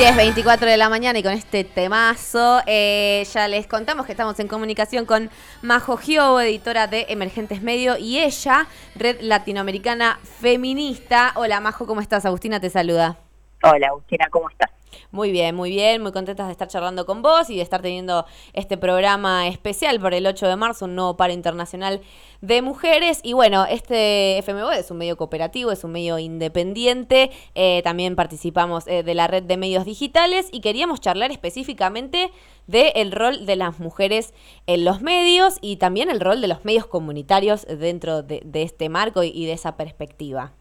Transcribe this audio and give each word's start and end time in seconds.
10.24 0.00 0.60
de 0.60 0.78
la 0.78 0.88
mañana 0.88 1.18
y 1.18 1.22
con 1.22 1.32
este 1.32 1.62
temazo 1.62 2.62
eh, 2.64 3.22
ya 3.34 3.48
les 3.48 3.66
contamos 3.66 4.06
que 4.06 4.12
estamos 4.12 4.40
en 4.40 4.48
comunicación 4.48 5.04
con 5.04 5.28
Majo 5.60 5.98
Giobo, 5.98 6.40
editora 6.40 6.86
de 6.86 7.04
Emergentes 7.10 7.60
Medio 7.60 7.98
y 7.98 8.18
ella, 8.18 8.66
Red 8.94 9.20
Latinoamericana 9.20 10.18
Feminista. 10.40 11.32
Hola 11.34 11.60
Majo, 11.60 11.86
¿cómo 11.86 12.00
estás? 12.00 12.24
Agustina 12.24 12.60
te 12.60 12.70
saluda. 12.70 13.29
Hola 13.62 13.88
Agustina, 13.88 14.26
¿cómo 14.30 14.48
estás? 14.48 14.70
Muy 15.10 15.32
bien, 15.32 15.54
muy 15.54 15.70
bien, 15.70 16.00
muy 16.00 16.12
contentas 16.12 16.46
de 16.46 16.52
estar 16.52 16.68
charlando 16.68 17.04
con 17.04 17.20
vos 17.20 17.50
y 17.50 17.56
de 17.56 17.62
estar 17.62 17.82
teniendo 17.82 18.24
este 18.54 18.78
programa 18.78 19.48
especial 19.48 20.00
por 20.00 20.14
el 20.14 20.26
8 20.26 20.48
de 20.48 20.56
marzo, 20.56 20.86
un 20.86 20.94
nuevo 20.94 21.18
paro 21.18 21.34
internacional 21.34 22.00
de 22.40 22.62
mujeres. 22.62 23.20
Y 23.22 23.34
bueno, 23.34 23.66
este 23.66 24.40
FMO 24.42 24.70
es 24.70 24.90
un 24.90 24.96
medio 24.96 25.18
cooperativo, 25.18 25.72
es 25.72 25.84
un 25.84 25.92
medio 25.92 26.18
independiente, 26.18 27.30
eh, 27.54 27.82
también 27.84 28.16
participamos 28.16 28.86
eh, 28.86 29.02
de 29.02 29.14
la 29.14 29.26
red 29.26 29.42
de 29.42 29.58
medios 29.58 29.84
digitales 29.84 30.48
y 30.52 30.62
queríamos 30.62 31.02
charlar 31.02 31.30
específicamente 31.30 32.30
del 32.66 33.12
rol 33.12 33.44
de 33.44 33.56
las 33.56 33.78
mujeres 33.78 34.32
en 34.66 34.86
los 34.86 35.02
medios 35.02 35.58
y 35.60 35.76
también 35.76 36.08
el 36.08 36.20
rol 36.20 36.40
de 36.40 36.48
los 36.48 36.64
medios 36.64 36.86
comunitarios 36.86 37.66
dentro 37.66 38.22
de, 38.22 38.42
este 38.54 38.88
marco 38.88 39.22
y 39.22 39.44
de 39.44 39.52
esa 39.52 39.76
perspectiva. 39.76 40.52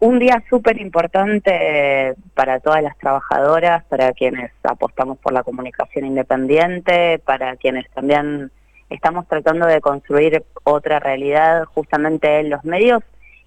Un 0.00 0.18
día 0.18 0.42
súper 0.48 0.80
importante 0.80 2.14
para 2.34 2.58
todas 2.58 2.82
las 2.82 2.96
trabajadoras, 2.96 3.84
para 3.84 4.12
quienes 4.12 4.50
apostamos 4.62 5.18
por 5.18 5.32
la 5.32 5.42
comunicación 5.42 6.06
independiente, 6.06 7.18
para 7.18 7.56
quienes 7.56 7.88
también 7.90 8.50
estamos 8.88 9.28
tratando 9.28 9.66
de 9.66 9.80
construir 9.82 10.42
otra 10.64 11.00
realidad 11.00 11.64
justamente 11.66 12.40
en 12.40 12.48
los 12.50 12.64
medios 12.64 13.02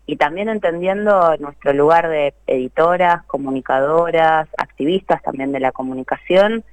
y 0.05 0.17
también 0.17 0.47
entendiendo 0.47 1.35
nuestro 1.37 1.73
lugar 1.73 2.07
de 2.07 2.35
editoras, 2.45 3.23
comunicadoras, 3.23 4.47
activistas 4.57 5.23
también 5.23 5.51
de 5.51 5.59
la 5.59 5.71
comunicación, 5.71 6.63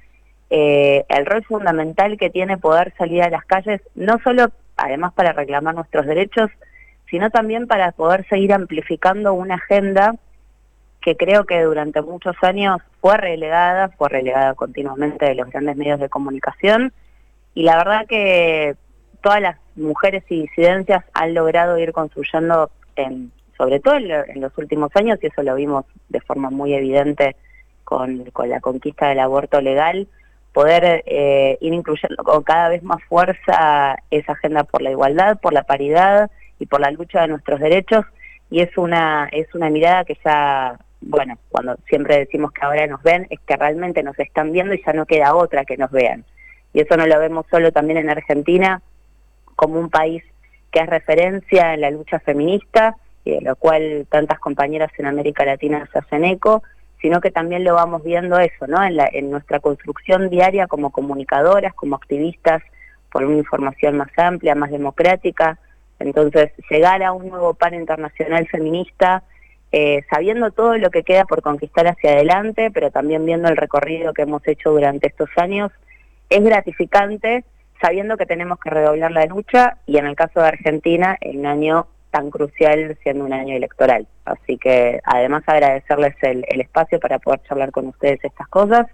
eh, 0.51 1.05
el 1.09 1.25
rol 1.25 1.43
fundamental 1.43 2.17
que 2.17 2.29
tiene 2.29 2.57
poder 2.57 2.93
salir 2.97 3.23
a 3.23 3.29
las 3.29 3.45
calles, 3.45 3.81
no 3.95 4.19
solo 4.23 4.51
además 4.77 5.13
para 5.13 5.33
reclamar 5.33 5.73
nuestros 5.73 6.05
derechos, 6.05 6.51
sino 7.11 7.29
también 7.29 7.67
para 7.67 7.91
poder 7.91 8.25
seguir 8.29 8.53
amplificando 8.53 9.33
una 9.33 9.55
agenda 9.55 10.15
que 11.01 11.17
creo 11.17 11.45
que 11.45 11.61
durante 11.61 12.01
muchos 12.01 12.35
años 12.41 12.77
fue 13.01 13.17
relegada, 13.17 13.89
fue 13.89 14.07
relegada 14.07 14.53
continuamente 14.53 15.25
de 15.25 15.35
los 15.35 15.49
grandes 15.49 15.75
medios 15.75 15.99
de 15.99 16.09
comunicación, 16.09 16.93
y 17.53 17.63
la 17.63 17.75
verdad 17.77 18.07
que 18.07 18.75
todas 19.21 19.41
las 19.41 19.57
mujeres 19.75 20.23
y 20.29 20.43
disidencias 20.43 21.03
han 21.13 21.33
logrado 21.33 21.77
ir 21.77 21.91
construyendo, 21.91 22.71
en, 22.95 23.31
sobre 23.57 23.79
todo 23.79 23.95
en, 23.95 24.39
los 24.39 24.57
últimos 24.57 24.91
años, 24.95 25.19
y 25.21 25.27
eso 25.27 25.43
lo 25.43 25.55
vimos 25.55 25.85
de 26.07 26.21
forma 26.21 26.49
muy 26.49 26.73
evidente 26.73 27.35
con, 27.83 28.23
la 28.45 28.61
conquista 28.61 29.09
del 29.09 29.19
aborto 29.19 29.59
legal, 29.59 30.07
poder 30.53 31.03
eh, 31.07 31.57
ir 31.59 31.73
incluyendo 31.73 32.23
con 32.23 32.43
cada 32.43 32.69
vez 32.69 32.83
más 32.83 33.03
fuerza 33.03 33.97
esa 34.11 34.31
agenda 34.33 34.63
por 34.63 34.81
la 34.81 34.91
igualdad, 34.91 35.39
por 35.41 35.51
la 35.51 35.63
paridad, 35.63 36.29
y 36.61 36.67
por 36.67 36.79
la 36.79 36.91
lucha 36.91 37.21
de 37.21 37.29
nuestros 37.29 37.59
derechos 37.59 38.05
y 38.51 38.61
es 38.61 38.77
una 38.77 39.27
es 39.31 39.53
una 39.55 39.69
mirada 39.71 40.05
que 40.05 40.15
ya 40.23 40.77
bueno 41.01 41.35
cuando 41.49 41.75
siempre 41.89 42.19
decimos 42.19 42.51
que 42.51 42.63
ahora 42.63 42.85
nos 42.85 43.01
ven 43.01 43.25
es 43.31 43.39
que 43.39 43.55
realmente 43.55 44.03
nos 44.03 44.17
están 44.19 44.51
viendo 44.51 44.75
y 44.75 44.83
ya 44.85 44.93
no 44.93 45.07
queda 45.07 45.35
otra 45.35 45.65
que 45.65 45.75
nos 45.75 45.89
vean. 45.89 46.23
Y 46.73 46.81
eso 46.81 46.95
no 46.95 47.05
lo 47.07 47.19
vemos 47.19 47.45
solo 47.49 47.71
también 47.71 47.97
en 47.97 48.09
Argentina 48.09 48.81
como 49.55 49.79
un 49.79 49.89
país 49.89 50.23
que 50.71 50.79
es 50.79 50.87
referencia 50.87 51.73
en 51.73 51.81
la 51.81 51.89
lucha 51.89 52.19
feminista 52.19 52.95
y 53.25 53.31
de 53.31 53.41
lo 53.41 53.55
cual 53.55 54.05
tantas 54.09 54.39
compañeras 54.39 54.91
en 54.99 55.07
América 55.07 55.43
Latina 55.43 55.89
se 55.91 55.99
hacen 55.99 56.25
eco 56.25 56.61
sino 57.01 57.19
que 57.21 57.31
también 57.31 57.63
lo 57.63 57.73
vamos 57.73 58.03
viendo 58.03 58.37
eso 58.37 58.67
no 58.67 58.83
en, 58.83 58.97
la, 58.97 59.09
en 59.11 59.31
nuestra 59.31 59.59
construcción 59.59 60.29
diaria 60.29 60.67
como 60.67 60.91
comunicadoras 60.91 61.73
como 61.73 61.95
activistas 61.95 62.61
por 63.11 63.25
una 63.25 63.37
información 63.37 63.97
más 63.97 64.11
amplia 64.17 64.53
más 64.53 64.69
democrática 64.69 65.57
entonces, 66.01 66.51
llegar 66.69 67.03
a 67.03 67.11
un 67.11 67.29
nuevo 67.29 67.53
pan 67.53 67.73
internacional 67.73 68.47
feminista, 68.47 69.23
eh, 69.71 70.03
sabiendo 70.09 70.51
todo 70.51 70.77
lo 70.77 70.89
que 70.89 71.03
queda 71.03 71.25
por 71.25 71.41
conquistar 71.41 71.87
hacia 71.87 72.11
adelante, 72.11 72.71
pero 72.71 72.91
también 72.91 73.25
viendo 73.25 73.47
el 73.47 73.57
recorrido 73.57 74.13
que 74.13 74.23
hemos 74.23 74.45
hecho 74.47 74.71
durante 74.71 75.07
estos 75.07 75.29
años, 75.37 75.71
es 76.29 76.43
gratificante, 76.43 77.45
sabiendo 77.81 78.17
que 78.17 78.25
tenemos 78.25 78.59
que 78.59 78.69
redoblar 78.69 79.11
la 79.11 79.25
lucha 79.25 79.77
y 79.85 79.97
en 79.97 80.07
el 80.07 80.15
caso 80.15 80.41
de 80.41 80.47
Argentina, 80.47 81.17
en 81.21 81.39
un 81.39 81.45
año 81.45 81.87
tan 82.11 82.29
crucial 82.29 82.97
siendo 83.01 83.25
un 83.25 83.33
año 83.33 83.55
electoral. 83.55 84.07
Así 84.25 84.57
que 84.57 84.99
además 85.03 85.43
agradecerles 85.47 86.15
el, 86.21 86.45
espacio 86.59 86.99
para 86.99 87.19
poder 87.19 87.41
charlar 87.43 87.71
con 87.71 87.87
ustedes 87.87 88.23
estas 88.23 88.47
cosas 88.49 88.87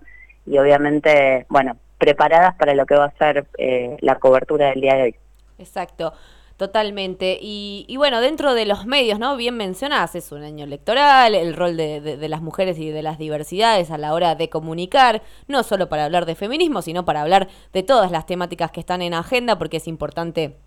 y 0.46 0.58
obviamente, 0.58 1.46
bueno, 1.50 1.76
preparadas 1.98 2.56
para 2.56 2.76
lo 2.76 2.86
que 2.86 2.96
va 2.96 3.06
a 3.06 3.18
ser 3.18 3.48
eh, 3.58 3.98
la 4.02 4.16
cobertura 4.16 4.70
del 4.70 4.82
día 4.82 4.96
de 4.96 5.04
hoy. 5.04 5.16
Exacto. 5.58 6.14
Totalmente. 6.58 7.38
Y, 7.40 7.96
bueno, 7.98 8.20
dentro 8.20 8.56
de 8.56 8.66
los 8.66 8.88
medios, 8.88 9.20
¿no? 9.20 9.38
Bien 9.38 9.56
mencionás, 9.56 10.16
es 10.16 10.32
un 10.32 10.42
año 10.42 10.66
electoral, 10.66 11.36
el 11.36 11.56
rol 11.56 11.78
de, 11.78 12.02
de, 12.02 12.30
las 12.30 12.42
mujeres 12.42 12.80
y 12.80 12.90
de 12.90 13.04
las 13.04 13.20
diversidades 13.20 13.92
a 13.92 14.00
la 14.00 14.12
hora 14.16 14.34
de 14.34 14.50
comunicar, 14.50 15.22
no 15.48 15.62
solo 15.62 15.88
para 15.88 16.06
hablar 16.06 16.26
de 16.26 16.34
feminismo, 16.34 16.82
sino 16.82 17.06
para 17.06 17.22
hablar 17.22 17.48
de 17.74 17.84
todas 17.84 18.10
las 18.10 18.26
temáticas 18.26 18.72
que 18.72 18.80
están 18.80 19.04
en 19.04 19.14
agenda, 19.14 19.60
porque 19.60 19.78
es 19.78 19.88
importante 19.88 20.58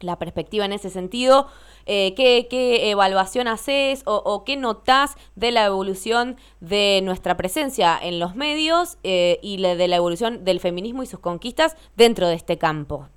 la 0.00 0.18
perspectiva 0.18 0.66
en 0.66 0.74
ese 0.74 0.90
sentido. 0.90 1.46
Eh, 1.86 2.12
¿qué, 2.14 2.90
evaluación 2.90 3.48
haces 3.48 4.02
o, 4.04 4.44
qué 4.44 4.58
notás 4.58 5.14
de 5.34 5.50
la 5.50 5.64
evolución 5.64 6.36
de 6.60 7.00
nuestra 7.02 7.38
presencia 7.38 7.98
en 8.00 8.20
los 8.20 8.36
medios 8.36 8.98
eh, 9.02 9.38
y 9.42 9.56
de 9.62 9.88
la 9.88 9.96
evolución 9.96 10.44
del 10.44 10.60
feminismo 10.60 11.02
y 11.02 11.06
sus 11.06 11.20
conquistas 11.20 11.74
dentro 11.96 12.28
de 12.28 12.34
este 12.34 12.58
campo? 12.58 13.08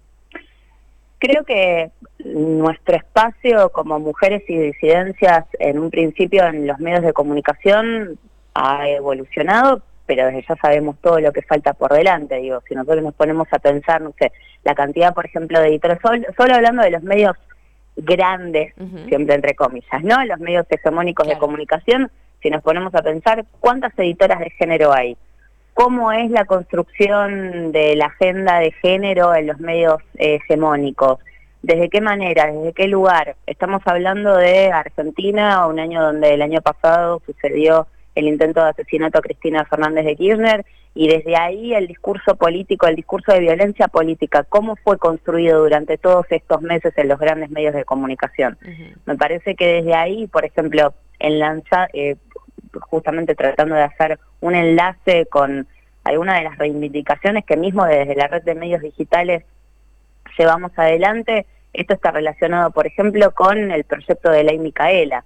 Creo 1.21 1.43
que 1.43 1.91
nuestro 2.25 2.95
espacio 2.95 3.69
como 3.69 3.99
mujeres 3.99 4.41
y 4.47 4.57
disidencias 4.57 5.45
en 5.59 5.77
un 5.77 5.91
principio 5.91 6.43
en 6.47 6.65
los 6.65 6.79
medios 6.79 7.03
de 7.03 7.13
comunicación 7.13 8.17
ha 8.55 8.89
evolucionado, 8.89 9.83
pero 10.07 10.25
desde 10.25 10.43
ya 10.49 10.55
sabemos 10.55 10.95
todo 10.99 11.19
lo 11.19 11.31
que 11.31 11.43
falta 11.43 11.73
por 11.73 11.93
delante. 11.93 12.37
Digo, 12.37 12.63
si 12.67 12.73
nosotros 12.73 13.03
nos 13.03 13.13
ponemos 13.13 13.47
a 13.51 13.59
pensar, 13.59 14.01
no 14.01 14.15
sé, 14.17 14.31
la 14.63 14.73
cantidad, 14.73 15.13
por 15.13 15.27
ejemplo, 15.27 15.59
de 15.59 15.67
editores, 15.67 15.99
solo, 16.01 16.55
hablando 16.55 16.81
de 16.81 16.89
los 16.89 17.03
medios 17.03 17.37
grandes, 17.97 18.73
siempre 19.07 19.35
entre 19.35 19.53
comillas, 19.53 20.01
¿no? 20.01 20.25
Los 20.25 20.39
medios 20.39 20.65
hegemónicos 20.71 21.27
de 21.27 21.37
comunicación, 21.37 22.09
si 22.41 22.49
nos 22.49 22.63
ponemos 22.63 22.95
a 22.95 23.03
pensar, 23.03 23.45
¿cuántas 23.59 23.93
editoras 23.99 24.39
de 24.39 24.49
género 24.49 24.91
hay? 24.91 25.15
Cómo 25.73 26.11
es 26.11 26.29
la 26.31 26.45
construcción 26.45 27.71
de 27.71 27.95
la 27.95 28.07
agenda 28.07 28.59
de 28.59 28.71
género 28.71 29.33
en 29.35 29.47
los 29.47 29.59
medios 29.59 29.97
eh, 30.17 30.35
hegemónicos, 30.35 31.19
desde 31.61 31.89
qué 31.89 32.01
manera, 32.01 32.47
desde 32.47 32.73
qué 32.73 32.87
lugar. 32.87 33.35
Estamos 33.45 33.81
hablando 33.85 34.35
de 34.35 34.71
Argentina, 34.71 35.65
un 35.67 35.79
año 35.79 36.01
donde 36.01 36.33
el 36.33 36.41
año 36.41 36.61
pasado 36.61 37.21
sucedió 37.25 37.87
el 38.15 38.27
intento 38.27 38.61
de 38.63 38.69
asesinato 38.69 39.19
a 39.19 39.21
Cristina 39.21 39.65
Fernández 39.65 40.05
de 40.05 40.15
Kirchner 40.15 40.65
y 40.93 41.07
desde 41.07 41.37
ahí 41.37 41.73
el 41.73 41.87
discurso 41.87 42.35
político, 42.35 42.87
el 42.87 42.97
discurso 42.97 43.31
de 43.31 43.39
violencia 43.39 43.87
política, 43.87 44.43
cómo 44.43 44.75
fue 44.75 44.97
construido 44.97 45.63
durante 45.63 45.97
todos 45.97 46.25
estos 46.29 46.61
meses 46.61 46.93
en 46.97 47.07
los 47.07 47.19
grandes 47.19 47.49
medios 47.49 47.73
de 47.73 47.85
comunicación. 47.85 48.57
Me 49.05 49.15
parece 49.15 49.55
que 49.55 49.67
desde 49.67 49.95
ahí, 49.95 50.27
por 50.27 50.43
ejemplo, 50.43 50.93
en 51.19 51.39
lanza, 51.39 51.87
eh, 51.93 52.17
justamente 52.79 53.35
tratando 53.35 53.75
de 53.75 53.83
hacer 53.83 54.19
un 54.39 54.55
enlace 54.55 55.25
con 55.27 55.67
alguna 56.03 56.35
de 56.35 56.43
las 56.43 56.57
reivindicaciones 56.57 57.45
que 57.45 57.57
mismo 57.57 57.85
desde 57.85 58.15
la 58.15 58.27
red 58.27 58.43
de 58.43 58.55
medios 58.55 58.81
digitales 58.81 59.43
llevamos 60.37 60.71
adelante. 60.77 61.45
Esto 61.73 61.93
está 61.93 62.11
relacionado, 62.11 62.71
por 62.71 62.87
ejemplo, 62.87 63.31
con 63.31 63.71
el 63.71 63.83
proyecto 63.83 64.29
de 64.29 64.43
ley 64.43 64.59
Micaela, 64.59 65.23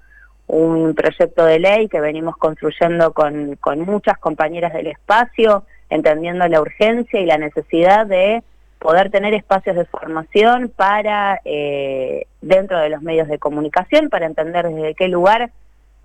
un 0.48 0.94
proyecto 0.94 1.46
de 1.46 1.60
ley 1.60 1.88
que 1.88 2.00
venimos 2.00 2.38
construyendo 2.38 3.14
con, 3.14 3.56
con 3.56 3.80
muchas 3.82 4.18
compañeras 4.20 4.74
del 4.74 4.88
espacio, 4.88 5.64
entendiendo 5.90 6.48
la 6.48 6.62
urgencia 6.62 7.20
y 7.20 7.26
la 7.26 7.38
necesidad 7.38 8.06
de 8.06 8.44
poder 8.80 9.10
tener 9.10 9.34
espacios 9.34 9.76
de 9.76 9.86
formación 9.86 10.72
para 10.76 11.42
eh, 11.46 12.28
dentro 12.42 12.78
de 12.78 12.90
los 12.90 13.02
medios 13.02 13.28
de 13.28 13.40
comunicación, 13.40 14.10
para 14.10 14.28
entender 14.28 14.70
desde 14.70 14.94
qué 14.94 15.08
lugar 15.08 15.52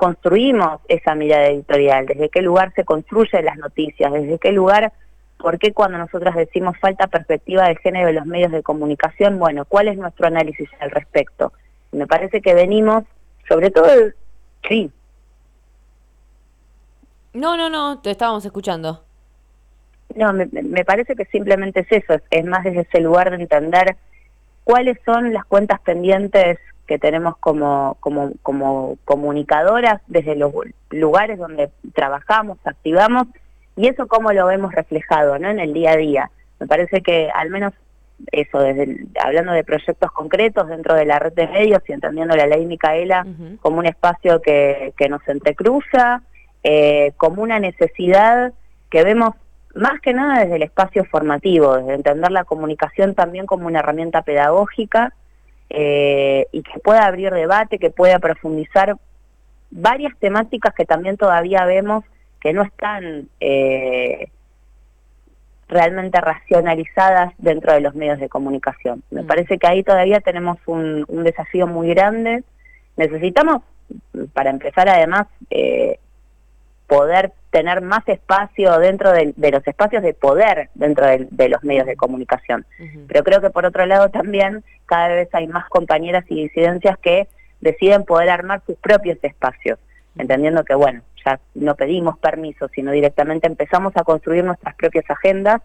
construimos 0.00 0.80
esa 0.88 1.14
mirada 1.14 1.48
editorial, 1.48 2.06
desde 2.06 2.30
qué 2.30 2.40
lugar 2.40 2.72
se 2.74 2.86
construyen 2.86 3.44
las 3.44 3.58
noticias, 3.58 4.10
desde 4.10 4.38
qué 4.38 4.50
lugar, 4.50 4.94
por 5.36 5.58
qué 5.58 5.74
cuando 5.74 5.98
nosotras 5.98 6.34
decimos 6.36 6.74
falta 6.80 7.06
perspectiva 7.08 7.68
de 7.68 7.76
género 7.76 8.08
en 8.08 8.14
los 8.14 8.24
medios 8.24 8.50
de 8.50 8.62
comunicación, 8.62 9.38
bueno, 9.38 9.66
¿cuál 9.66 9.88
es 9.88 9.98
nuestro 9.98 10.26
análisis 10.26 10.70
al 10.80 10.90
respecto? 10.90 11.52
Me 11.92 12.06
parece 12.06 12.40
que 12.40 12.54
venimos, 12.54 13.04
sobre 13.46 13.70
todo, 13.70 13.90
sí. 14.66 14.90
No, 17.34 17.58
no, 17.58 17.68
no, 17.68 18.00
te 18.00 18.12
estábamos 18.12 18.46
escuchando. 18.46 19.04
No, 20.16 20.32
me, 20.32 20.46
me 20.46 20.82
parece 20.86 21.14
que 21.14 21.26
simplemente 21.26 21.80
es 21.80 21.92
eso, 21.92 22.14
es 22.30 22.44
más 22.46 22.64
desde 22.64 22.80
ese 22.80 23.00
lugar 23.00 23.28
de 23.28 23.36
entender 23.36 23.98
cuáles 24.64 24.96
son 25.04 25.34
las 25.34 25.44
cuentas 25.44 25.78
pendientes 25.80 26.58
que 26.90 26.98
tenemos 26.98 27.36
como, 27.38 27.96
como, 28.00 28.32
como 28.42 28.98
comunicadoras 29.04 30.00
desde 30.08 30.34
los 30.34 30.52
lugares 30.90 31.38
donde 31.38 31.70
trabajamos, 31.94 32.58
activamos, 32.64 33.28
y 33.76 33.86
eso 33.86 34.08
cómo 34.08 34.32
lo 34.32 34.46
vemos 34.46 34.74
reflejado 34.74 35.38
¿no? 35.38 35.48
en 35.48 35.60
el 35.60 35.72
día 35.72 35.92
a 35.92 35.96
día. 35.96 36.30
Me 36.58 36.66
parece 36.66 37.00
que 37.00 37.30
al 37.32 37.48
menos 37.48 37.74
eso, 38.32 38.58
desde 38.58 39.06
hablando 39.22 39.52
de 39.52 39.62
proyectos 39.62 40.10
concretos 40.10 40.66
dentro 40.66 40.96
de 40.96 41.04
la 41.04 41.20
red 41.20 41.32
de 41.32 41.46
medios 41.46 41.80
y 41.86 41.92
entendiendo 41.92 42.34
la 42.34 42.48
ley 42.48 42.66
Micaela 42.66 43.24
como 43.60 43.78
un 43.78 43.86
espacio 43.86 44.42
que, 44.42 44.92
que 44.96 45.08
nos 45.08 45.22
entrecruza, 45.28 46.22
eh, 46.64 47.12
como 47.18 47.40
una 47.40 47.60
necesidad 47.60 48.52
que 48.90 49.04
vemos 49.04 49.36
más 49.76 50.00
que 50.00 50.12
nada 50.12 50.40
desde 50.40 50.56
el 50.56 50.64
espacio 50.64 51.04
formativo, 51.04 51.76
desde 51.76 51.94
entender 51.94 52.32
la 52.32 52.42
comunicación 52.42 53.14
también 53.14 53.46
como 53.46 53.68
una 53.68 53.78
herramienta 53.78 54.22
pedagógica 54.22 55.14
eh, 55.70 56.46
y 56.50 56.62
que 56.62 56.80
pueda 56.80 57.06
abrir 57.06 57.32
debate, 57.32 57.78
que 57.78 57.90
pueda 57.90 58.18
profundizar 58.18 58.96
varias 59.70 60.16
temáticas 60.18 60.74
que 60.74 60.84
también 60.84 61.16
todavía 61.16 61.64
vemos 61.64 62.04
que 62.40 62.52
no 62.52 62.62
están 62.62 63.28
eh, 63.38 64.28
realmente 65.68 66.20
racionalizadas 66.20 67.32
dentro 67.38 67.72
de 67.72 67.80
los 67.80 67.94
medios 67.94 68.18
de 68.18 68.28
comunicación. 68.28 69.02
Me 69.10 69.22
mm. 69.22 69.26
parece 69.26 69.58
que 69.58 69.66
ahí 69.68 69.82
todavía 69.84 70.20
tenemos 70.20 70.58
un, 70.66 71.06
desafío 71.22 71.66
muy 71.66 71.88
grande. 71.88 72.42
Necesitamos, 72.96 73.62
para 74.32 74.50
empezar 74.50 74.88
además, 74.88 75.28
eh, 75.50 76.00
poder 76.90 77.32
tener 77.50 77.82
más 77.82 78.06
espacio 78.08 78.76
dentro 78.80 79.12
de, 79.12 79.32
los 79.36 79.64
espacios 79.64 80.02
de 80.02 80.12
poder 80.12 80.70
dentro 80.74 81.06
de, 81.06 81.48
los 81.48 81.62
medios 81.62 81.86
de 81.86 81.94
comunicación. 81.94 82.66
Pero 83.06 83.22
creo 83.22 83.40
que 83.40 83.50
por 83.50 83.64
otro 83.64 83.86
lado 83.86 84.08
también 84.08 84.64
cada 84.86 85.06
vez 85.06 85.28
hay 85.32 85.46
más 85.46 85.68
compañeras 85.68 86.24
y 86.28 86.42
disidencias 86.42 86.98
que 86.98 87.28
deciden 87.60 88.04
poder 88.04 88.28
armar 88.30 88.60
sus 88.66 88.76
propios 88.76 89.18
espacios, 89.22 89.78
entendiendo 90.18 90.64
que, 90.64 90.74
bueno, 90.74 91.02
ya 91.24 91.38
no 91.54 91.76
pedimos 91.76 92.18
permiso, 92.18 92.66
sino 92.74 92.90
directamente 92.90 93.46
empezamos 93.46 93.96
a 93.96 94.02
construir 94.02 94.42
nuestras 94.42 94.74
propias 94.74 95.08
agendas 95.08 95.62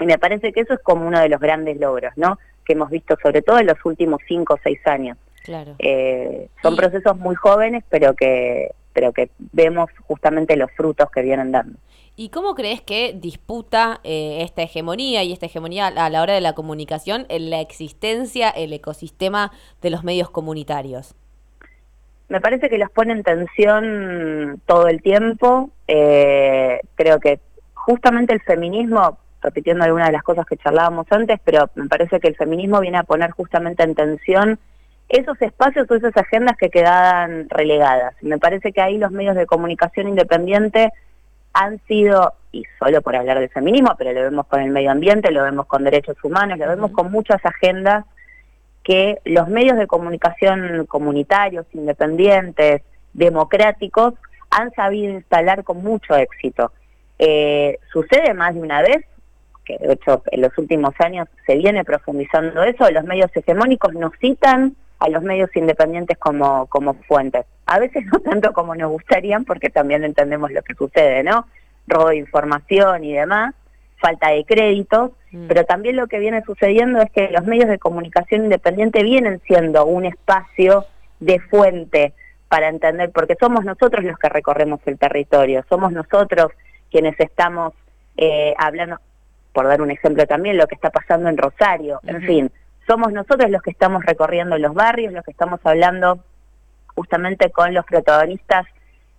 y 0.00 0.06
me 0.06 0.18
parece 0.18 0.52
que 0.52 0.62
eso 0.62 0.74
es 0.74 0.80
como 0.80 1.06
uno 1.06 1.20
de 1.20 1.28
los 1.28 1.40
grandes 1.40 1.78
logros, 1.78 2.14
¿no? 2.16 2.36
Que 2.64 2.72
hemos 2.72 2.90
visto 2.90 3.16
sobre 3.22 3.42
todo 3.42 3.60
en 3.60 3.66
los 3.66 3.78
últimos 3.84 4.20
cinco 4.26 4.54
o 4.54 4.58
seis 4.64 4.84
años. 4.88 5.18
Claro. 5.44 5.76
Eh, 5.78 6.48
son 6.62 6.74
procesos 6.74 7.16
muy 7.16 7.36
jóvenes, 7.36 7.84
pero 7.88 8.14
que, 8.14 8.72
pero 8.98 9.12
que 9.12 9.30
vemos 9.52 9.88
justamente 10.08 10.56
los 10.56 10.72
frutos 10.72 11.08
que 11.12 11.22
vienen 11.22 11.52
dando. 11.52 11.78
¿Y 12.16 12.30
cómo 12.30 12.56
crees 12.56 12.82
que 12.82 13.12
disputa 13.14 14.00
eh, 14.02 14.38
esta 14.42 14.62
hegemonía 14.62 15.22
y 15.22 15.32
esta 15.32 15.46
hegemonía 15.46 15.86
a 15.86 16.10
la 16.10 16.20
hora 16.20 16.32
de 16.32 16.40
la 16.40 16.54
comunicación 16.54 17.24
en 17.28 17.48
la 17.48 17.60
existencia, 17.60 18.50
el 18.50 18.72
ecosistema 18.72 19.52
de 19.82 19.90
los 19.90 20.02
medios 20.02 20.30
comunitarios? 20.30 21.14
Me 22.28 22.40
parece 22.40 22.68
que 22.68 22.76
los 22.76 22.90
pone 22.90 23.12
en 23.12 23.22
tensión 23.22 24.60
todo 24.66 24.88
el 24.88 25.00
tiempo. 25.00 25.70
Eh, 25.86 26.80
creo 26.96 27.20
que 27.20 27.38
justamente 27.74 28.34
el 28.34 28.40
feminismo, 28.40 29.16
repitiendo 29.40 29.84
algunas 29.84 30.08
de 30.08 30.14
las 30.14 30.24
cosas 30.24 30.44
que 30.44 30.56
charlábamos 30.56 31.06
antes, 31.10 31.38
pero 31.44 31.70
me 31.76 31.86
parece 31.86 32.18
que 32.18 32.26
el 32.26 32.34
feminismo 32.34 32.80
viene 32.80 32.98
a 32.98 33.04
poner 33.04 33.30
justamente 33.30 33.84
en 33.84 33.94
tensión 33.94 34.58
esos 35.08 35.40
espacios 35.40 35.90
o 35.90 35.94
esas 35.94 36.16
agendas 36.16 36.56
que 36.56 36.70
quedaban 36.70 37.48
relegadas. 37.48 38.14
Me 38.20 38.38
parece 38.38 38.72
que 38.72 38.80
ahí 38.80 38.98
los 38.98 39.10
medios 39.10 39.36
de 39.36 39.46
comunicación 39.46 40.08
independiente 40.08 40.92
han 41.54 41.80
sido, 41.86 42.34
y 42.52 42.64
solo 42.78 43.00
por 43.00 43.16
hablar 43.16 43.40
de 43.40 43.48
feminismo, 43.48 43.94
pero 43.96 44.12
lo 44.12 44.20
vemos 44.20 44.46
con 44.46 44.60
el 44.60 44.70
medio 44.70 44.90
ambiente, 44.90 45.30
lo 45.30 45.44
vemos 45.44 45.66
con 45.66 45.84
derechos 45.84 46.16
humanos, 46.22 46.58
lo 46.58 46.68
vemos 46.68 46.90
con 46.92 47.10
muchas 47.10 47.44
agendas 47.44 48.04
que 48.84 49.18
los 49.24 49.48
medios 49.48 49.76
de 49.76 49.86
comunicación 49.86 50.86
comunitarios, 50.86 51.66
independientes, 51.72 52.82
democráticos, 53.12 54.14
han 54.50 54.72
sabido 54.72 55.12
instalar 55.12 55.64
con 55.64 55.82
mucho 55.82 56.16
éxito. 56.16 56.72
Eh, 57.18 57.78
sucede 57.92 58.32
más 58.34 58.54
de 58.54 58.60
una 58.60 58.82
vez, 58.82 59.04
que 59.64 59.76
de 59.78 59.94
hecho 59.94 60.22
en 60.30 60.42
los 60.42 60.56
últimos 60.56 60.94
años 61.00 61.28
se 61.46 61.56
viene 61.56 61.84
profundizando 61.84 62.62
eso, 62.62 62.90
los 62.90 63.04
medios 63.04 63.30
hegemónicos 63.34 63.92
nos 63.94 64.12
citan 64.18 64.76
a 64.98 65.08
los 65.08 65.22
medios 65.22 65.54
independientes 65.54 66.18
como, 66.18 66.66
como 66.66 66.94
fuentes. 66.94 67.46
A 67.66 67.78
veces 67.78 68.04
no 68.12 68.20
tanto 68.20 68.52
como 68.52 68.74
nos 68.74 68.90
gustarían, 68.90 69.44
porque 69.44 69.70
también 69.70 70.04
entendemos 70.04 70.50
lo 70.50 70.62
que 70.62 70.74
sucede, 70.74 71.22
¿no? 71.22 71.46
Robo 71.86 72.08
de 72.08 72.16
información 72.16 73.04
y 73.04 73.14
demás, 73.14 73.54
falta 73.98 74.30
de 74.30 74.44
créditos, 74.44 75.12
mm. 75.32 75.46
pero 75.48 75.64
también 75.64 75.96
lo 75.96 76.06
que 76.06 76.18
viene 76.18 76.42
sucediendo 76.42 77.00
es 77.00 77.10
que 77.10 77.30
los 77.30 77.44
medios 77.44 77.68
de 77.68 77.78
comunicación 77.78 78.44
independiente 78.44 79.02
vienen 79.02 79.40
siendo 79.46 79.86
un 79.86 80.04
espacio 80.04 80.84
de 81.20 81.40
fuente 81.40 82.12
para 82.48 82.68
entender, 82.68 83.10
porque 83.12 83.36
somos 83.38 83.64
nosotros 83.64 84.04
los 84.04 84.18
que 84.18 84.28
recorremos 84.28 84.80
el 84.86 84.98
territorio, 84.98 85.64
somos 85.68 85.92
nosotros 85.92 86.52
quienes 86.90 87.18
estamos 87.20 87.74
eh, 88.16 88.54
hablando, 88.58 88.98
por 89.52 89.66
dar 89.66 89.82
un 89.82 89.90
ejemplo 89.90 90.26
también, 90.26 90.56
lo 90.56 90.66
que 90.66 90.74
está 90.74 90.90
pasando 90.90 91.28
en 91.28 91.36
Rosario, 91.36 92.00
en 92.04 92.22
fin, 92.22 92.52
somos 92.88 93.12
nosotros 93.12 93.50
los 93.50 93.62
que 93.62 93.70
estamos 93.70 94.04
recorriendo 94.04 94.56
los 94.58 94.72
barrios, 94.74 95.12
los 95.12 95.24
que 95.24 95.30
estamos 95.30 95.60
hablando 95.62 96.20
justamente 96.94 97.50
con 97.50 97.74
los 97.74 97.84
protagonistas 97.84 98.66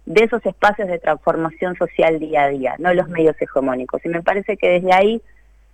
de 0.05 0.23
esos 0.23 0.43
espacios 0.45 0.87
de 0.87 0.97
transformación 0.97 1.75
social 1.77 2.19
día 2.19 2.45
a 2.45 2.49
día, 2.49 2.75
no 2.79 2.93
los 2.93 3.07
medios 3.09 3.39
hegemónicos. 3.39 4.03
Y 4.03 4.09
me 4.09 4.23
parece 4.23 4.57
que 4.57 4.69
desde 4.69 4.91
ahí, 4.91 5.21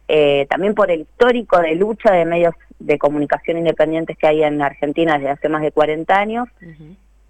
eh, 0.10 0.46
también 0.50 0.76
por 0.76 0.92
el 0.92 1.02
histórico 1.02 1.58
de 1.60 1.76
lucha 1.76 2.12
de 2.12 2.26
medios 2.26 2.54
de 2.80 3.00
comunicación 3.00 3.58
independientes 3.60 4.18
que 4.18 4.28
hay 4.28 4.44
en 4.44 4.62
Argentina 4.62 5.14
desde 5.18 5.30
hace 5.30 5.48
más 5.48 5.62
de 5.62 5.72
40 5.72 6.14
años, 6.14 6.50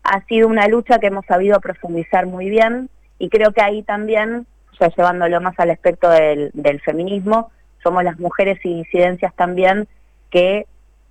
ha 0.04 0.26
sido 0.26 0.48
una 0.48 0.68
lucha 0.68 0.98
que 0.98 1.08
hemos 1.08 1.26
sabido 1.28 1.62
profundizar 1.62 2.26
muy 2.26 2.50
bien 2.50 2.90
y 3.20 3.30
creo 3.30 3.52
que 3.52 3.62
ahí 3.62 3.84
también, 3.84 4.48
ya 4.80 4.88
llevándolo 4.90 5.40
más 5.42 5.60
al 5.60 5.70
aspecto 5.70 6.10
del, 6.10 6.50
del 6.54 6.82
feminismo, 6.82 7.52
somos 7.84 8.04
las 8.04 8.20
mujeres 8.20 8.58
y 8.64 8.84
disidencias 8.84 9.34
también 9.36 9.88
que 10.30 10.66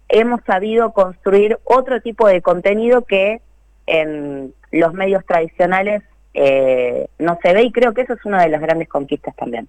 hemos 0.08 0.40
sabido 0.46 0.92
construir 0.92 1.58
otro 1.64 2.00
tipo 2.00 2.26
de 2.28 2.42
contenido 2.42 3.02
que 3.02 3.40
en 3.86 4.54
los 4.70 4.92
medios 4.92 5.24
tradicionales 5.26 6.02
eh, 6.34 7.08
no 7.18 7.38
se 7.42 7.52
ve 7.52 7.62
y 7.64 7.72
creo 7.72 7.94
que 7.94 8.02
eso 8.02 8.14
es 8.14 8.24
una 8.24 8.42
de 8.42 8.48
las 8.48 8.60
grandes 8.60 8.88
conquistas 8.88 9.34
también. 9.36 9.68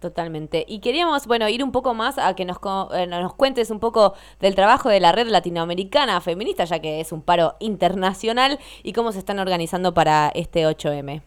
Totalmente. 0.00 0.66
Y 0.68 0.80
queríamos, 0.80 1.26
bueno, 1.26 1.48
ir 1.48 1.64
un 1.64 1.72
poco 1.72 1.94
más 1.94 2.18
a 2.18 2.36
que 2.36 2.44
nos, 2.44 2.58
eh, 2.92 3.06
nos 3.06 3.34
cuentes 3.34 3.70
un 3.70 3.80
poco 3.80 4.12
del 4.38 4.54
trabajo 4.54 4.90
de 4.90 5.00
la 5.00 5.12
red 5.12 5.28
latinoamericana 5.28 6.20
feminista, 6.20 6.64
ya 6.64 6.78
que 6.78 7.00
es 7.00 7.10
un 7.10 7.22
paro 7.22 7.54
internacional, 7.58 8.58
y 8.82 8.92
cómo 8.92 9.12
se 9.12 9.18
están 9.18 9.38
organizando 9.38 9.94
para 9.94 10.30
este 10.34 10.66
8M. 10.66 11.22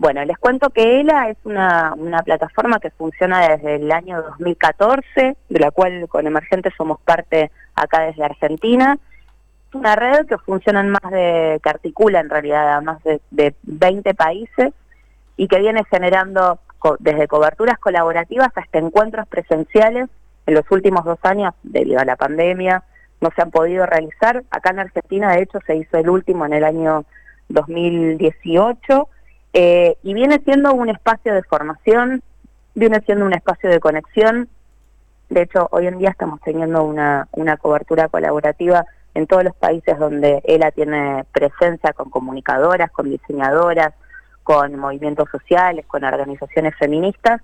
Bueno, 0.00 0.24
les 0.24 0.38
cuento 0.38 0.70
que 0.70 0.98
ELA 1.00 1.28
es 1.28 1.36
una, 1.44 1.94
plataforma 2.24 2.80
que 2.80 2.88
funciona 2.88 3.46
desde 3.46 3.74
el 3.74 3.92
año 3.92 4.22
2014, 4.22 5.36
de 5.46 5.60
la 5.60 5.70
cual 5.72 6.08
con 6.08 6.26
Emergente 6.26 6.70
somos 6.74 6.98
parte 7.02 7.50
acá 7.74 8.00
desde 8.06 8.24
Argentina. 8.24 8.96
Es 9.68 9.74
una 9.74 9.96
red 9.96 10.24
que 10.24 10.38
funciona 10.38 10.80
en 10.80 10.88
más 10.88 11.12
de, 11.12 11.60
que 11.62 11.68
articula 11.68 12.20
en 12.20 12.30
realidad 12.30 12.78
a 12.78 12.80
más 12.80 13.04
de, 13.04 13.20
de 13.30 13.54
20 13.64 14.14
países 14.14 14.72
y 15.36 15.48
que 15.48 15.58
viene 15.58 15.84
generando 15.84 16.60
desde 16.98 17.28
coberturas 17.28 17.78
colaborativas 17.78 18.48
hasta 18.54 18.78
encuentros 18.78 19.28
presenciales. 19.28 20.08
En 20.46 20.54
los 20.54 20.64
últimos 20.70 21.04
dos 21.04 21.18
años, 21.24 21.52
debido 21.62 22.00
a 22.00 22.06
la 22.06 22.16
pandemia, 22.16 22.84
no 23.20 23.28
se 23.36 23.42
han 23.42 23.50
podido 23.50 23.84
realizar. 23.84 24.44
Acá 24.50 24.70
en 24.70 24.78
Argentina, 24.78 25.32
de 25.32 25.42
hecho, 25.42 25.58
se 25.66 25.76
hizo 25.76 25.98
el 25.98 26.08
último 26.08 26.46
en 26.46 26.54
el 26.54 26.64
año 26.64 27.04
2018 27.50 29.08
eh, 29.52 29.96
y 30.02 30.14
viene 30.14 30.40
siendo 30.44 30.72
un 30.72 30.88
espacio 30.88 31.34
de 31.34 31.42
formación, 31.42 32.22
viene 32.74 33.00
siendo 33.00 33.24
un 33.24 33.32
espacio 33.32 33.68
de 33.70 33.80
conexión. 33.80 34.48
De 35.28 35.42
hecho, 35.42 35.68
hoy 35.72 35.86
en 35.86 35.98
día 35.98 36.10
estamos 36.10 36.40
teniendo 36.40 36.84
una, 36.84 37.28
una 37.32 37.56
cobertura 37.56 38.08
colaborativa 38.08 38.84
en 39.14 39.26
todos 39.26 39.44
los 39.44 39.54
países 39.56 39.98
donde 39.98 40.40
ELA 40.44 40.70
tiene 40.70 41.24
presencia 41.32 41.92
con 41.92 42.10
comunicadoras, 42.10 42.90
con 42.92 43.10
diseñadoras, 43.10 43.92
con 44.42 44.76
movimientos 44.76 45.28
sociales, 45.30 45.84
con 45.86 46.04
organizaciones 46.04 46.74
feministas. 46.76 47.40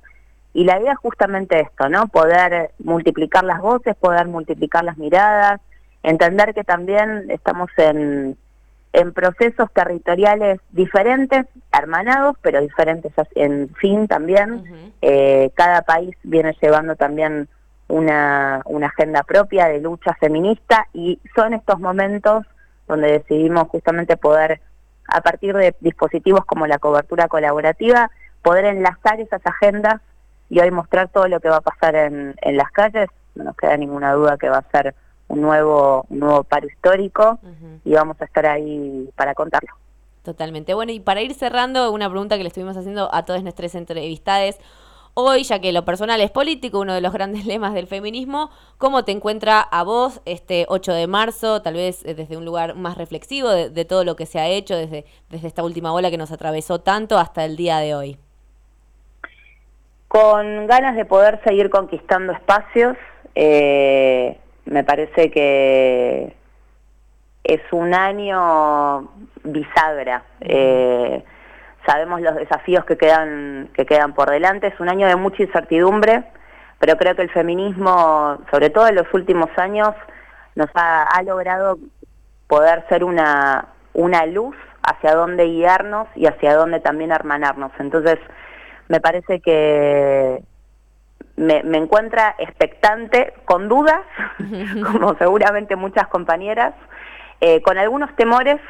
Y 0.52 0.64
la 0.64 0.80
idea 0.80 0.92
es 0.92 0.98
justamente 0.98 1.60
esto, 1.60 1.88
¿no? 1.88 2.08
Poder 2.08 2.70
multiplicar 2.78 3.44
las 3.44 3.60
voces, 3.60 3.94
poder 3.96 4.26
multiplicar 4.26 4.84
las 4.84 4.96
miradas, 4.96 5.60
entender 6.02 6.54
que 6.54 6.64
también 6.64 7.30
estamos 7.30 7.68
en, 7.76 8.38
en 8.96 9.12
procesos 9.12 9.70
territoriales 9.74 10.58
diferentes, 10.70 11.44
hermanados, 11.70 12.34
pero 12.40 12.62
diferentes 12.62 13.12
en 13.34 13.68
fin 13.74 14.08
también. 14.08 14.94
Eh, 15.02 15.50
cada 15.54 15.82
país 15.82 16.16
viene 16.22 16.56
llevando 16.62 16.96
también 16.96 17.46
una, 17.88 18.62
una 18.64 18.86
agenda 18.86 19.22
propia 19.22 19.66
de 19.68 19.82
lucha 19.82 20.14
feminista 20.14 20.88
y 20.94 21.20
son 21.34 21.52
estos 21.52 21.78
momentos 21.78 22.46
donde 22.88 23.12
decidimos 23.12 23.68
justamente 23.68 24.16
poder, 24.16 24.62
a 25.08 25.20
partir 25.20 25.54
de 25.54 25.74
dispositivos 25.80 26.46
como 26.46 26.66
la 26.66 26.78
cobertura 26.78 27.28
colaborativa, 27.28 28.10
poder 28.40 28.64
enlazar 28.64 29.20
esas 29.20 29.42
agendas 29.44 30.00
y 30.48 30.60
hoy 30.60 30.70
mostrar 30.70 31.08
todo 31.08 31.28
lo 31.28 31.38
que 31.40 31.50
va 31.50 31.58
a 31.58 31.60
pasar 31.60 31.96
en, 31.96 32.34
en 32.40 32.56
las 32.56 32.70
calles. 32.70 33.10
No 33.34 33.44
nos 33.44 33.56
queda 33.56 33.76
ninguna 33.76 34.14
duda 34.14 34.38
que 34.38 34.48
va 34.48 34.58
a 34.58 34.70
ser 34.70 34.94
un 35.28 35.40
nuevo, 35.40 36.06
un 36.08 36.20
nuevo 36.20 36.44
paro 36.44 36.66
histórico 36.66 37.38
y 37.84 37.92
vamos 37.92 38.20
a 38.20 38.24
estar 38.24 38.46
ahí 38.46 39.08
para 39.16 39.34
contarlo. 39.34 39.72
Totalmente. 40.22 40.74
Bueno, 40.74 40.92
y 40.92 41.00
para 41.00 41.22
ir 41.22 41.34
cerrando, 41.34 41.92
una 41.92 42.10
pregunta 42.10 42.36
que 42.36 42.42
le 42.42 42.48
estuvimos 42.48 42.76
haciendo 42.76 43.12
a 43.14 43.24
todas 43.24 43.42
nuestras 43.42 43.74
entrevistadas 43.74 44.58
hoy, 45.18 45.44
ya 45.44 45.60
que 45.60 45.72
lo 45.72 45.84
personal 45.86 46.20
es 46.20 46.30
político, 46.30 46.80
uno 46.80 46.92
de 46.92 47.00
los 47.00 47.12
grandes 47.14 47.46
lemas 47.46 47.72
del 47.72 47.86
feminismo, 47.86 48.50
¿cómo 48.76 49.04
te 49.04 49.12
encuentra 49.12 49.60
a 49.60 49.82
vos 49.82 50.20
este 50.26 50.66
8 50.68 50.92
de 50.92 51.06
marzo, 51.06 51.62
tal 51.62 51.74
vez 51.74 52.04
eh, 52.04 52.14
desde 52.14 52.36
un 52.36 52.44
lugar 52.44 52.74
más 52.74 52.98
reflexivo 52.98 53.48
de, 53.48 53.84
todo 53.86 54.04
lo 54.04 54.14
que 54.14 54.26
se 54.26 54.38
ha 54.38 54.46
hecho 54.48 54.76
desde, 54.76 55.06
desde 55.30 55.48
esta 55.48 55.64
última 55.64 55.92
ola 55.92 56.10
que 56.10 56.18
nos 56.18 56.32
atravesó 56.32 56.80
tanto 56.80 57.18
hasta 57.18 57.44
el 57.44 57.56
día 57.56 57.78
de 57.78 57.94
hoy? 57.94 58.18
Con 60.08 60.66
ganas 60.66 60.96
de 60.96 61.04
poder 61.04 61.40
seguir 61.44 61.70
conquistando 61.70 62.32
espacios, 62.32 62.96
eh, 63.34 64.38
me 64.66 64.84
parece 64.84 65.30
que 65.30 66.36
es 67.44 67.60
un 67.70 67.94
año 67.94 69.08
bisagra. 69.44 70.24
Eh, 70.40 71.24
sabemos 71.86 72.20
los 72.20 72.34
desafíos 72.34 72.84
que 72.84 72.96
quedan, 72.96 73.70
que 73.74 73.86
quedan 73.86 74.14
por 74.14 74.30
delante. 74.30 74.66
Es 74.66 74.80
un 74.80 74.88
año 74.88 75.06
de 75.06 75.16
mucha 75.16 75.42
incertidumbre, 75.42 76.24
pero 76.78 76.96
creo 76.96 77.14
que 77.14 77.22
el 77.22 77.30
feminismo, 77.30 78.38
sobre 78.50 78.70
todo 78.70 78.88
en 78.88 78.96
los 78.96 79.12
últimos 79.14 79.48
años, 79.56 79.94
nos 80.56 80.68
ha, 80.74 81.22
logrado 81.22 81.78
poder 82.48 82.84
ser 82.88 83.04
una, 83.04 83.68
una 83.92 84.26
luz 84.26 84.56
hacia 84.82 85.14
dónde 85.14 85.44
guiarnos 85.44 86.08
y 86.16 86.26
hacia 86.26 86.54
dónde 86.54 86.80
también 86.80 87.12
hermanarnos. 87.12 87.70
Entonces, 87.78 88.18
me 88.88 89.00
parece 89.00 89.40
que 89.40 90.42
me, 91.36 91.62
me 91.62 91.78
encuentra 91.78 92.34
expectante, 92.38 93.34
con 93.44 93.68
dudas, 93.68 94.00
como 94.92 95.16
seguramente 95.16 95.76
muchas 95.76 96.08
compañeras, 96.08 96.74
eh, 97.40 97.60
con 97.62 97.78
algunos 97.78 98.14
temores, 98.16 98.60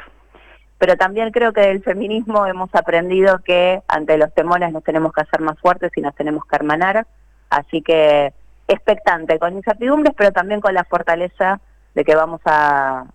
pero 0.77 0.95
también 0.97 1.31
creo 1.31 1.53
que 1.53 1.61
del 1.61 1.81
feminismo 1.81 2.45
hemos 2.45 2.73
aprendido 2.75 3.39
que 3.39 3.81
ante 3.87 4.17
los 4.17 4.33
temores 4.33 4.71
nos 4.71 4.83
tenemos 4.83 5.11
que 5.13 5.21
hacer 5.21 5.41
más 5.41 5.57
fuertes 5.59 5.91
y 5.95 6.01
nos 6.01 6.13
tenemos 6.15 6.45
que 6.45 6.55
hermanar, 6.55 7.07
así 7.49 7.81
que 7.81 8.33
expectante, 8.67 9.39
con 9.39 9.55
incertidumbres, 9.55 10.13
pero 10.15 10.31
también 10.31 10.59
con 10.59 10.73
la 10.73 10.83
fortaleza 10.83 11.61
de 11.95 12.03
que 12.03 12.15
vamos 12.15 12.41
a, 12.45 13.05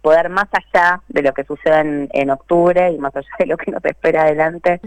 poder 0.00 0.30
más 0.30 0.48
allá 0.52 1.00
de 1.06 1.22
lo 1.22 1.32
que 1.32 1.44
suceda 1.44 1.80
en, 1.80 2.30
octubre 2.30 2.90
y 2.90 2.98
más 2.98 3.14
allá 3.14 3.28
de 3.38 3.46
lo 3.46 3.56
que 3.56 3.70
nos 3.70 3.84
espera 3.84 4.22
adelante. 4.22 4.80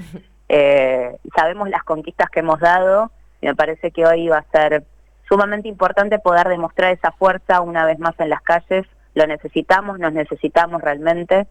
Eh, 0.49 1.17
sabemos 1.33 1.69
las 1.69 1.83
conquistas 1.83 2.29
que 2.29 2.41
hemos 2.41 2.59
dado 2.59 3.11
y 3.41 3.47
me 3.47 3.55
parece 3.55 3.91
que 3.91 4.05
hoy 4.05 4.27
va 4.27 4.39
a 4.39 4.51
ser 4.51 4.83
sumamente 5.27 5.67
importante 5.67 6.19
poder 6.19 6.47
demostrar 6.47 6.91
esa 6.91 7.11
fuerza 7.11 7.61
una 7.61 7.85
vez 7.85 7.99
más 7.99 8.19
en 8.19 8.29
las 8.29 8.41
calles 8.41 8.85
lo 9.15 9.25
necesitamos, 9.25 9.97
nos 9.97 10.13
necesitamos 10.13 10.81
realmente 10.81 11.47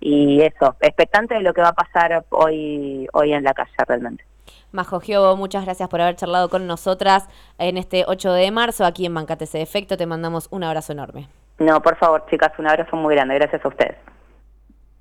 y 0.00 0.40
eso, 0.40 0.76
expectante 0.80 1.34
de 1.34 1.40
lo 1.40 1.52
que 1.52 1.60
va 1.60 1.68
a 1.68 1.72
pasar 1.74 2.24
hoy, 2.30 3.08
hoy 3.12 3.32
en 3.32 3.42
la 3.42 3.52
calle 3.52 3.72
realmente. 3.86 4.24
Majo 4.70 5.00
Giobo, 5.00 5.36
muchas 5.36 5.64
gracias 5.64 5.88
por 5.88 6.00
haber 6.00 6.14
charlado 6.14 6.48
con 6.48 6.66
nosotras 6.66 7.28
en 7.58 7.76
este 7.76 8.04
8 8.06 8.32
de 8.32 8.50
marzo 8.50 8.84
aquí 8.84 9.06
en 9.06 9.14
Bancate 9.14 9.44
ese 9.44 9.60
Efecto. 9.60 9.96
Te 9.96 10.06
mandamos 10.06 10.46
un 10.50 10.62
abrazo 10.62 10.92
enorme. 10.92 11.28
No, 11.58 11.82
por 11.82 11.96
favor, 11.96 12.24
chicas, 12.30 12.52
un 12.58 12.68
abrazo 12.68 12.96
muy 12.96 13.14
grande. 13.14 13.34
Gracias 13.34 13.64
a 13.64 13.68
ustedes. 13.68 13.96